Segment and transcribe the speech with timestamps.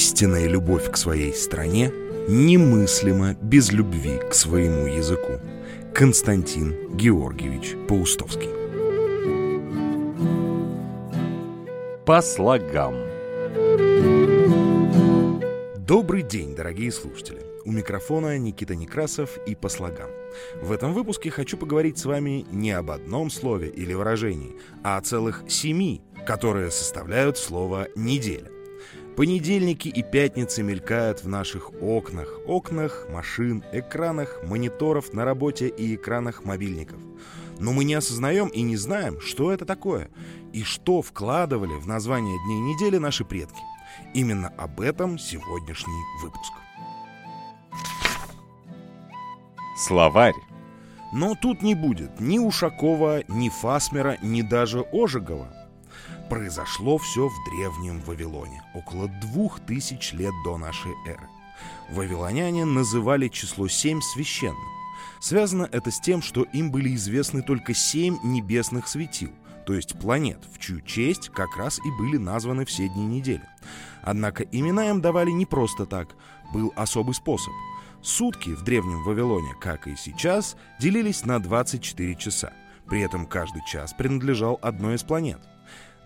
[0.00, 1.92] Истинная любовь к своей стране
[2.26, 5.32] немыслима без любви к своему языку.
[5.94, 8.48] Константин Георгиевич Паустовский.
[12.06, 12.94] По слогам.
[15.76, 17.42] Добрый день, дорогие слушатели.
[17.66, 20.08] У микрофона Никита Некрасов и по слогам.
[20.62, 25.02] В этом выпуске хочу поговорить с вами не об одном слове или выражении, а о
[25.02, 28.50] целых семи, которые составляют слово «неделя».
[29.16, 36.44] Понедельники и пятницы мелькают в наших окнах, окнах машин, экранах, мониторов на работе и экранах
[36.44, 37.00] мобильников.
[37.58, 40.08] Но мы не осознаем и не знаем, что это такое,
[40.52, 43.60] и что вкладывали в название дней недели наши предки.
[44.14, 46.52] Именно об этом сегодняшний выпуск.
[49.76, 50.34] Словарь.
[51.12, 55.59] Но тут не будет ни Ушакова, ни Фасмера, ни даже Ожегова.
[56.30, 61.28] Произошло все в древнем Вавилоне, около двух тысяч лет до нашей эры.
[61.90, 64.56] Вавилоняне называли число семь священным.
[65.20, 69.32] Связано это с тем, что им были известны только семь небесных светил,
[69.66, 73.44] то есть планет, в чью честь как раз и были названы все дни недели.
[74.00, 76.14] Однако имена им давали не просто так,
[76.54, 77.52] был особый способ–
[78.02, 82.52] Сутки в Древнем Вавилоне, как и сейчас, делились на 24 часа.
[82.88, 85.40] При этом каждый час принадлежал одной из планет.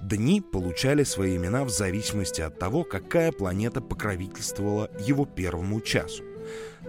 [0.03, 6.23] Дни получали свои имена в зависимости от того, какая планета покровительствовала его первому часу.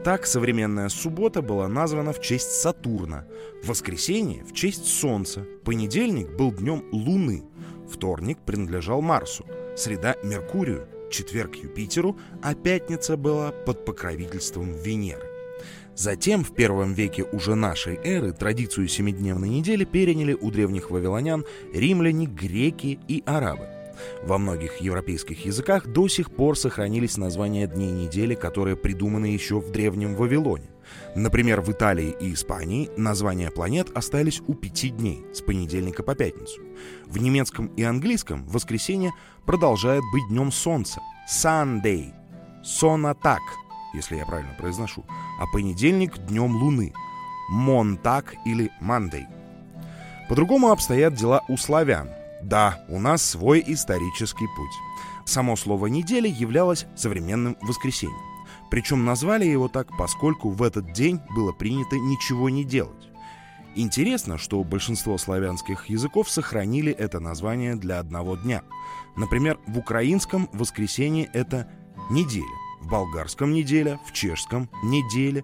[0.03, 3.25] Так современная суббота была названа в честь Сатурна,
[3.63, 7.43] воскресенье— в честь Солнца, понедельник был днем Луны,
[7.89, 9.45] вторник принадлежал Марсу,
[9.77, 15.34] среда— Меркурию, четверг Юпитеру, а пятница была под покровительством Венеры.
[15.95, 22.25] Затем, в первом веке уже нашей эры, традицию семидневной недели переняли у древних вавилонян римляне,
[22.25, 23.69] греки и арабы.
[24.23, 29.71] Во многих европейских языках до сих пор сохранились названия дней недели, которые придуманы еще в
[29.71, 30.69] Древнем Вавилоне.
[31.15, 36.61] Например, в Италии и Испании названия планет остались у пяти дней, с понедельника по пятницу.
[37.05, 39.11] В немецком и английском воскресенье
[39.45, 40.99] продолжает быть днем солнца–
[41.31, 42.13] Sunday,
[42.63, 43.41] Сонатак,
[43.95, 45.05] если я правильно произношу,
[45.39, 46.93] а понедельник– днем луны–
[47.49, 49.25] Монтак или Monday.
[50.27, 52.09] По-другому обстоят дела у славян.
[52.41, 55.25] Да, у нас свой исторический путь.
[55.25, 58.17] Само слово «неделя» являлось современным воскресеньем.
[58.69, 63.09] Причем назвали его так, поскольку в этот день было принято ничего не делать.
[63.75, 68.63] Интересно, что большинство славянских языков сохранили это название для одного дня.
[69.15, 71.67] Например, в украинском воскресенье это
[72.09, 72.45] неделя,
[72.85, 75.43] в болгарском неделя, в чешском неделя,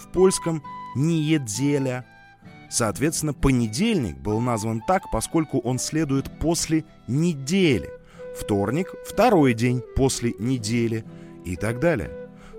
[0.00, 0.62] в польском
[0.96, 2.04] неделя.
[2.68, 7.90] Соответственно, понедельник был назван так, поскольку он следует после недели.
[8.36, 11.04] Вторник– второй день после недели
[11.44, 12.10] и так далее.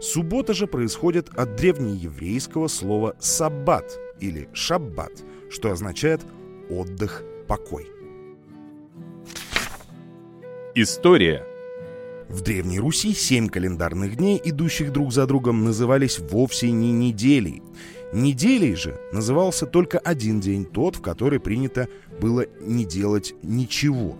[0.01, 5.11] Суббота же происходит от древнееврейского слова «саббат» или «шаббат»,
[5.49, 6.21] что означает
[6.69, 7.87] «отдых, покой».
[10.73, 11.50] История.
[12.31, 17.61] В Древней Руси семь календарных дней, идущих друг за другом, назывались вовсе не неделей.
[18.13, 21.89] Неделей же назывался только один день, тот, в который принято
[22.21, 24.17] было не делать ничего.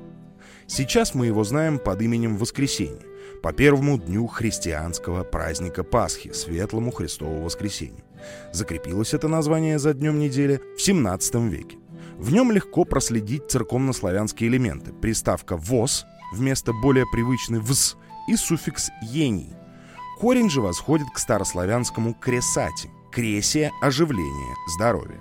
[0.68, 3.06] Сейчас мы его знаем под именем воскресенье
[3.42, 8.04] по первому дню христианского праздника Пасхи, Светлому Христову Воскресенью.
[8.52, 11.78] Закрепилось это название за днем недели в 17 веке.
[12.18, 14.92] В нем легко проследить церковнославянские элементы.
[14.92, 17.98] Приставка «вос» вместо более привычной «вз»
[18.28, 19.54] и суффикс «ений».
[20.20, 25.20] Корень же восходит к старославянскому «кресати»— «кресия»— оживление, здоровье.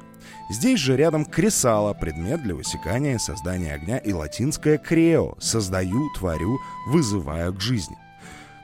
[0.51, 6.59] Здесь же рядом кресало, предмет для высекания и создания огня, и латинское «крео»— «создаю», «творю»,
[6.89, 7.97] «вызываю к жизни».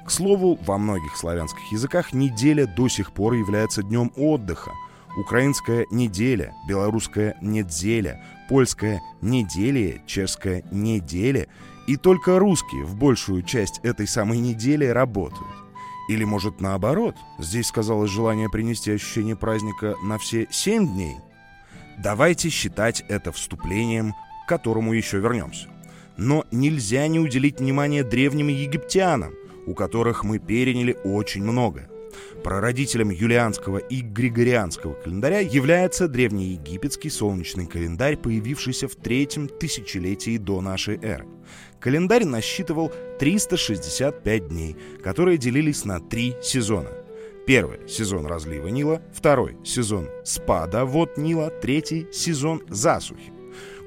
[0.04, 4.72] К слову, во многих славянских языках неделя до сих пор является днем отдыха.
[5.16, 11.48] Украинская неделя, белорусская недзеля, польская неделя, чешская неделя.
[11.86, 15.54] И только русские в большую часть этой самой недели работают.
[16.08, 21.16] Или, может, наоборот, здесь сказалось желание принести ощущение праздника на все семь дней?
[21.98, 25.68] Давайте считать это вступлением, к которому еще вернемся.
[26.16, 29.32] Но нельзя не уделить внимание древним египтянам–
[29.66, 31.88] у которых мы переняли очень много.
[32.42, 40.98] Прародителем юлианского и григорианского календаря является древнеегипетский солнечный календарь, появившийся в третьем тысячелетии до нашей
[41.02, 41.26] эры.
[41.80, 46.90] Календарь насчитывал 365 дней, которые делились на три сезона.
[47.46, 53.32] Первый– сезон разлива Нила, второй– сезон спада вод Нила, третий– сезон засухи.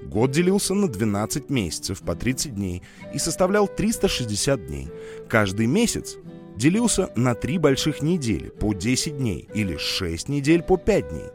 [0.04, 2.82] Год делился на 12 месяцев по 30 дней
[3.14, 4.88] и составлял 360 дней.
[5.28, 6.16] Каждый месяц
[6.60, 11.30] делился на три больших недели по 10 дней или 6 недель по 5 дней.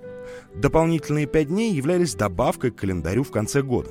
[0.54, 3.90] Дополнительные 5 дней являлись добавкой к календарю в конце года.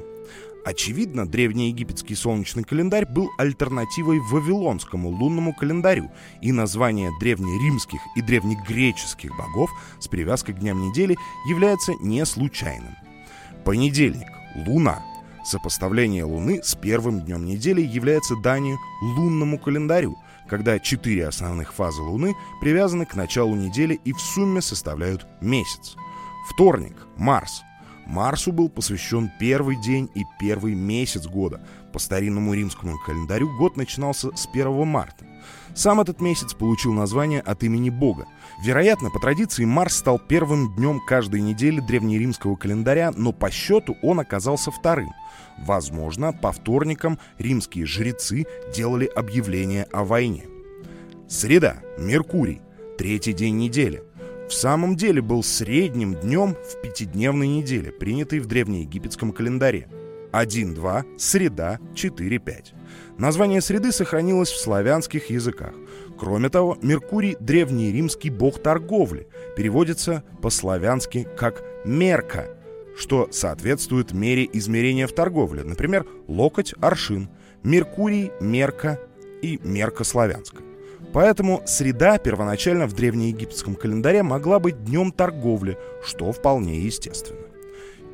[0.63, 9.71] Очевидно, древнеегипетский солнечный календарь был альтернативой вавилонскому лунному календарю, и название древнеримских и древнегреческих богов
[10.00, 11.18] с привязкой к дням недели
[11.50, 12.95] является не случайным.
[13.65, 14.27] Понедельник–
[14.68, 15.03] Луна.
[15.44, 20.15] Сопоставление Луны с первым днем недели является данью лунному календарю,
[20.47, 25.95] когда четыре основных фазы Луны привязаны к началу недели и в сумме составляют месяц.
[26.49, 27.61] Вторник– Марс–
[28.05, 31.65] Марсу был посвящен первый день и первый месяц года.
[31.91, 35.25] По старинному римскому календарю год начинался с 1 марта.
[35.75, 38.27] Сам этот месяц получил название от имени Бога.
[38.63, 44.19] Вероятно, по традиции Марс стал первым днем каждой недели древнеримского календаря, но по счету он
[44.19, 45.11] оказался вторым.
[45.65, 50.45] Возможно, по вторникам римские жрецы делали объявление о войне.
[51.27, 52.61] Среда, Меркурий,
[52.97, 54.03] третий день недели–
[54.47, 59.87] в самом деле был средним днем в пятидневной неделе, принятой в древнеегипетском календаре.
[60.33, 62.74] 1-2, среда, 4-5.
[63.18, 65.74] Название среды сохранилось в славянских языках.
[66.18, 72.47] Кроме того, Меркурий– древний римский бог торговли, переводится по-славянски как «мерка»,
[72.97, 77.29] что соответствует мере измерения в торговле, например, локоть– аршин,
[77.63, 79.00] Меркурий– мерка
[79.41, 80.63] и мерка славянская.
[81.13, 87.52] Поэтому среда первоначально в древнеегипетском календаре могла быть днем торговли, что вполне естественно.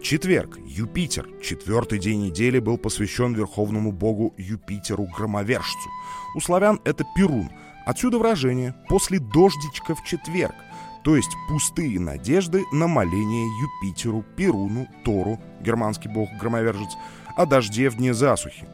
[0.02, 5.90] Четверг, Юпитер, четвертый день недели, был посвящен верховному богу Юпитеру-громовержцу.
[6.36, 7.50] У славян это Перун.
[7.86, 10.56] Отсюда выражение «после дождичка в четверг»,
[11.04, 16.96] то есть пустые надежды на моление Юпитеру, Перуну, Тору, германский бог-громовержец,
[17.36, 18.68] о дожде в дне засухи.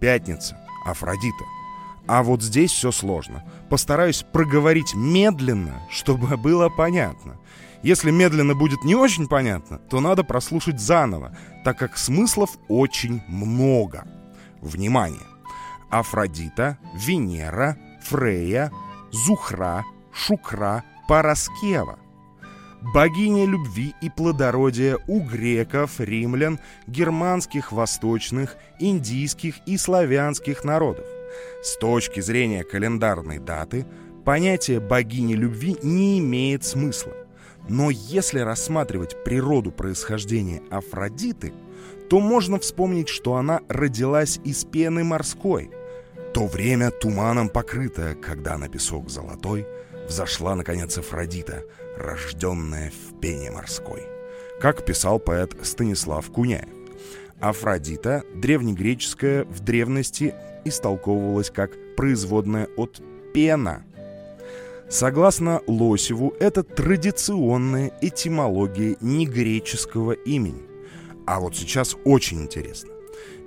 [0.00, 1.44] Пятница, Афродита,
[2.06, 3.44] а вот здесь все сложно.
[3.70, 7.38] Постараюсь проговорить медленно, чтобы было понятно.
[7.84, 14.08] Если медленно будет не очень понятно, то надо прослушать заново, так как смыслов очень много.
[14.62, 15.20] Внимание!
[15.90, 18.72] Афродита, Венера, Фрея,
[19.12, 19.84] Зухра,
[20.14, 21.98] Шукра, Параскева.
[22.94, 31.04] Богиня любви и плодородия у греков, римлян, германских, восточных, индийских и славянских народов.
[31.62, 33.84] С точки зрения календарной даты,
[34.24, 37.12] понятие богини любви не имеет смысла.
[37.68, 41.52] Но если рассматривать природу происхождения Афродиты,
[42.10, 45.70] то можно вспомнить, что она родилась из пены морской.
[46.34, 49.66] То время туманом покрытое, когда на песок золотой
[50.08, 51.62] взошла, наконец, Афродита,
[51.96, 54.02] рожденная в пене морской.
[54.60, 56.68] Как писал поэт Станислав Куняев.
[57.40, 60.34] Афродита, древнегреческая, в древности
[60.64, 63.02] истолковывалась как производная от
[63.32, 63.84] пена.
[64.88, 70.62] Согласно Лосеву, это традиционная этимология негреческого имени.
[71.26, 72.90] А вот сейчас очень интересно.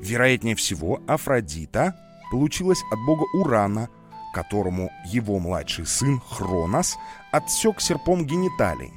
[0.02, 1.96] Вероятнее всего, Афродита
[2.32, 3.90] получилась от бога Урана,
[4.34, 6.98] которому его младший сын Хронос
[7.32, 8.94] отсек серпом гениталии.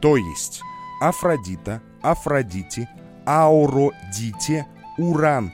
[0.00, 0.62] То есть
[1.00, 2.88] Афродита, Афродите,
[3.26, 4.66] Ауродите,
[4.98, 5.52] Уран,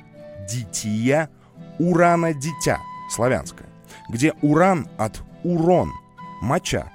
[0.48, 1.28] Дития,
[1.78, 3.68] Урана-дитя, славянское,
[4.08, 5.92] где уран от урон,
[6.40, 6.90] моча,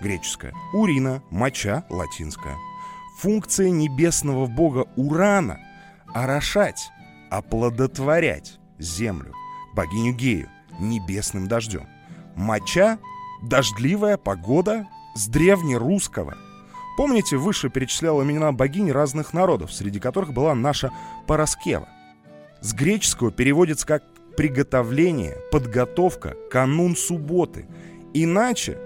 [0.00, 2.56] греческая, урина, моча, латинская.
[3.18, 5.58] Функция небесного бога Урана–
[6.14, 6.90] орошать,
[7.30, 9.34] оплодотворять землю,
[9.74, 11.88] богиню Гею, небесным дождем.
[12.36, 12.98] Моча–
[13.42, 16.36] дождливая погода с древнерусского.
[16.96, 20.92] Помните, выше перечислял имена богинь разных народов, среди которых была наша
[21.26, 21.88] Параскева.
[22.60, 24.02] С греческого переводится как
[24.36, 27.66] приготовление, подготовка, канун субботы.
[28.14, 28.78] Иначе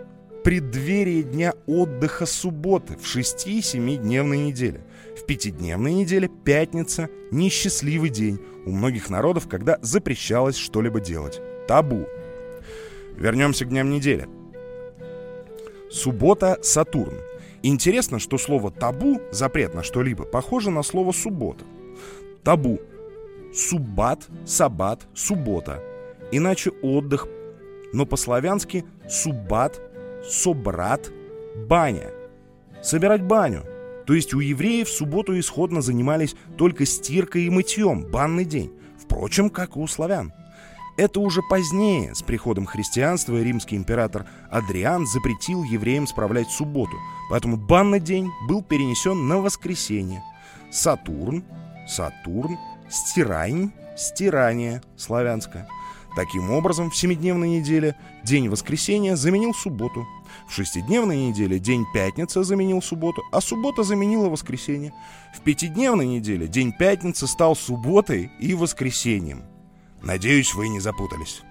[0.45, 4.85] преддверие дня отдыха субботы в 6-7-дневной неделе.
[5.17, 11.41] В пятидневной неделе пятница– несчастливый день у многих народов, когда запрещалось что-либо делать.
[11.69, 12.07] Табу.
[13.17, 14.29] Вернемся к дням недели.
[15.91, 17.15] Суббота– Сатурн.
[17.63, 21.65] Интересно, что слово «табу»– запрет на что-либо– похоже на слово «суббота».
[22.43, 22.81] Табу–
[23.55, 25.81] суббат, сабат, суббота.
[26.33, 27.29] Иначе отдых,
[27.93, 29.81] но по-славянски суббат,
[30.25, 31.11] собрат,
[31.69, 32.11] баня.
[32.83, 33.65] Собирать баню.
[34.07, 38.73] То есть у евреев в субботу исходно занимались только стиркой и мытьем, банный день.
[38.99, 40.33] Впрочем, как и у славян.
[40.97, 46.97] Это уже позднее, с приходом христианства, римский император Адриан запретил евреям справлять субботу,
[47.31, 50.23] поэтому банный день был перенесен на воскресенье.
[50.71, 51.45] Сатурн,
[51.89, 52.59] Сатурн–
[52.93, 55.67] Стирань, стирание, славянское.
[56.15, 60.07] Таким образом, в семидневной неделе день воскресенья заменил субботу.
[60.47, 64.93] В шестидневной неделе день пятница заменил субботу, а суббота заменила воскресенье.
[65.35, 69.45] В пятидневной неделе день пятницы стал субботой и воскресеньем.
[70.03, 71.43] Надеюсь, вы не запутались.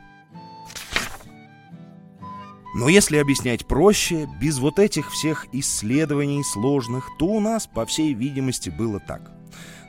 [2.73, 8.13] Но если объяснять проще, без вот этих всех исследований сложных, то у нас, по всей
[8.13, 9.31] видимости, было так.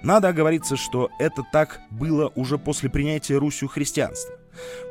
[0.02, 4.34] Надо оговориться, что это так было уже после принятия Русью христианства.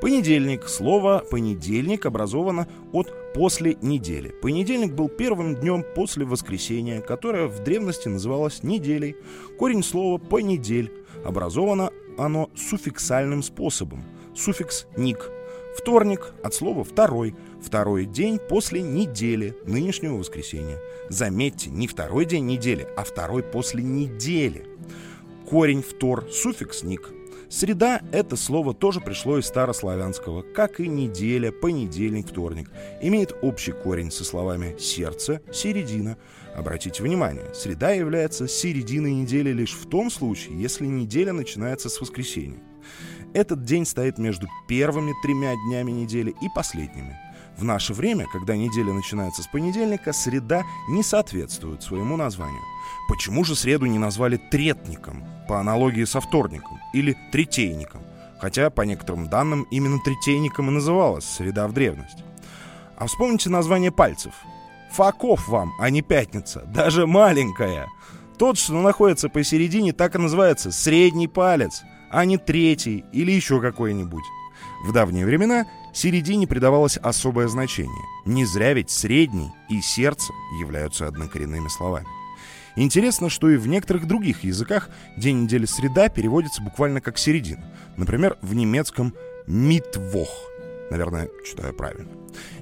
[0.01, 0.67] Понедельник.
[0.67, 4.29] Слово «понедельник» образовано от «после недели».
[4.29, 9.15] Понедельник был первым днем после воскресения, которое в древности называлось неделей.
[9.59, 10.91] Корень слова «понедель»
[11.23, 14.03] образовано оно суффиксальным способом.
[14.35, 15.29] Суффикс «ник».
[15.77, 17.35] Вторник от слова «второй».
[17.61, 20.79] Второй день после недели, нынешнего воскресенья.
[21.09, 24.65] Заметьте, не второй день недели, а второй после недели.
[25.47, 27.13] Корень «втор», суффикс «ник».
[27.51, 32.71] Среда— это слово тоже пришло из старославянского, как и неделя, понедельник, вторник.
[33.01, 36.17] Имеет общий корень со словами «сердце», «середина».
[36.55, 42.61] Обратите внимание, среда является серединой недели лишь в том случае, если неделя начинается с воскресенья.
[43.33, 47.19] Этот день стоит между первыми тремя днями недели и последними.
[47.57, 52.61] В наше время, когда неделя начинается с понедельника, среда не соответствует своему названию.
[53.07, 58.01] Почему же среду не назвали третником, по аналогии со вторником, или третейником?
[58.39, 62.23] Хотя, по некоторым данным, именно третейником и называлась среда в древности.
[62.97, 64.33] А вспомните название пальцев.
[64.91, 67.87] Факов вам, а не пятница, даже маленькая.
[68.37, 74.23] Тот, что находится посередине, так и называется средний палец, а не третий или еще какой-нибудь.
[74.83, 78.03] В давние времена середине придавалось особое значение.
[78.25, 82.07] Не зря ведь средний и сердце являются однокоренными словами.
[82.75, 87.63] Интересно, что и в некоторых других языках день недели среда переводится буквально как середина.
[87.97, 89.13] Например, в немецком
[89.47, 90.50] «митвох».
[90.91, 92.09] Наверное, читаю правильно.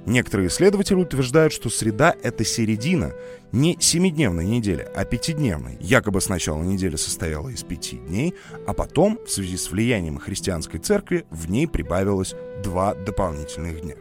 [0.05, 3.13] Некоторые исследователи утверждают, что среда— это середина
[3.51, 5.77] не семидневной недели, а пятидневной.
[5.79, 8.35] Якобы сначала неделя состояла из пяти дней,
[8.67, 13.95] а потом, в связи с влиянием христианской церкви, в ней прибавилось два дополнительных дня.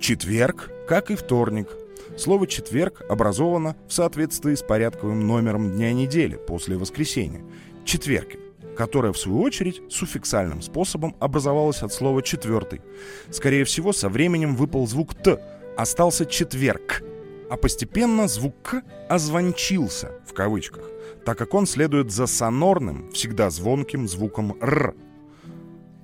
[0.00, 1.68] Четверг, как и вторник,
[2.16, 7.42] Слово «четверг» образовано в соответствии с порядковым номером дня недели после воскресенья–
[7.84, 8.40] четверки,
[8.78, 12.80] которое, в свою очередь, суффиксальным способом образовалось от слова «четвертый».
[13.28, 15.42] Скорее всего, со временем выпал звук «т»,
[15.76, 17.02] остался «четверг»,
[17.50, 20.84] а постепенно звук «к» озвончился, в кавычках,
[21.26, 24.94] так как он следует за сонорным, всегда звонким звуком «р».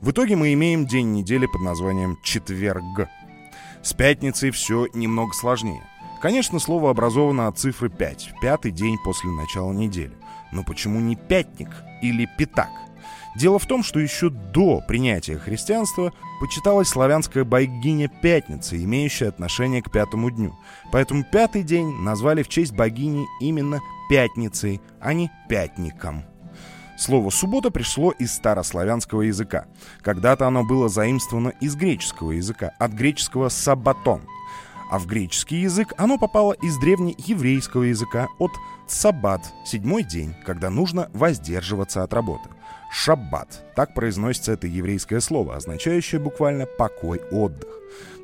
[0.01, 3.09] В итоге мы имеем день недели под названием «четверг».
[3.85, 5.85] С пятницей все немного сложнее.
[6.21, 10.17] Конечно, слово образовано от цифры 5, пятый день после начала недели.
[10.55, 11.69] Но почему не пятник
[12.01, 12.71] или пятак?
[13.37, 19.91] Дело в том, что еще до принятия христианства почиталась славянская богиня Пятница, имеющая отношение к
[19.91, 20.55] пятому дню.
[20.93, 26.25] Поэтому пятый день назвали в честь богини именно Пятницей, а не Пятником.
[26.97, 29.67] Слово «суббота» пришло из старославянского языка.
[30.01, 34.23] Когда-то оно было заимствовано из греческого языка, от греческого «саббатон»,
[34.95, 38.53] а в греческий язык оно попало из древнееврейского языка от
[38.87, 42.49] «саббат»— седьмой день, когда нужно воздерживаться от работы.
[42.93, 47.71] «Шаббат»— так произносится это еврейское слово, означающее буквально «покой, отдых».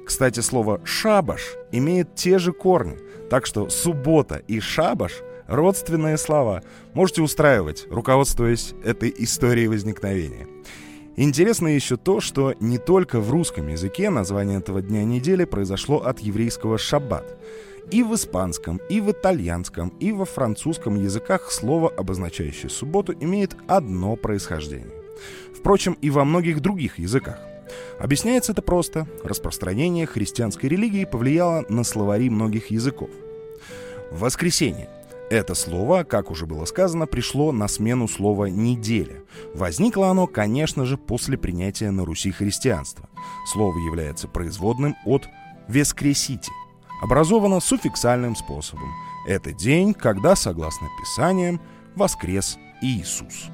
[0.06, 2.98] Кстати, слово «шабаш» имеет те же корни,
[3.28, 6.62] так что «суббота» и «шабаш»— родственные слова.
[6.94, 10.46] Можете устраивать, руководствуясь этой историей возникновения.
[11.16, 16.20] Интересно еще то, что не только в русском языке название этого дня недели произошло от
[16.20, 17.36] еврейского «шаббат».
[17.90, 24.14] И в испанском, и в итальянском, и во французском языках слово, обозначающее субботу, имеет одно
[24.14, 24.94] происхождение.
[25.56, 27.38] Впрочем, и во многих других языках.
[27.98, 29.08] Объясняется это просто.
[29.24, 33.10] Распространение христианской религии повлияло на словари многих языков.
[34.12, 34.88] Воскресенье–
[35.30, 39.22] это слово, как уже было сказано, пришло на смену слова «неделя».
[39.54, 43.08] Возникло оно, конечно же, после принятия на Руси христианства.
[43.46, 45.28] Слово является производным от
[45.68, 46.50] «вескресите».
[47.00, 48.90] Образовано суффиксальным способом.
[49.26, 51.60] Это день, когда, согласно Писаниям,
[51.94, 53.50] воскрес Иисус.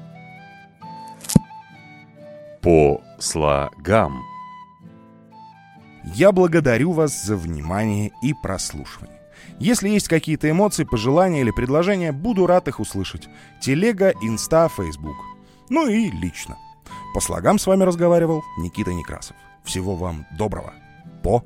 [2.61, 4.23] По слогам.
[6.15, 9.17] Я благодарю вас за внимание и прослушивание.
[9.59, 13.27] Если есть какие-то эмоции, пожелания или предложения, буду рад их услышать.
[13.61, 15.15] Телега, Инста, Фейсбук.
[15.69, 16.57] Ну и лично.
[17.13, 19.35] По слогам с вами разговаривал Никита Некрасов.
[19.63, 20.73] Всего вам доброго.
[21.23, 21.43] По